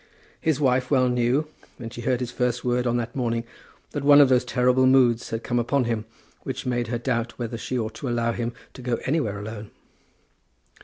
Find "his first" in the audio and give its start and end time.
2.21-2.65